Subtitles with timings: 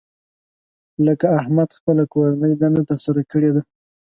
[1.05, 3.61] لکه احمد خپله کورنۍ دنده تر سره کړې ده.